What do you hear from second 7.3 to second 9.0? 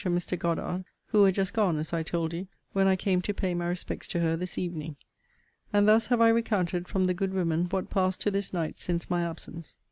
women what passed to this night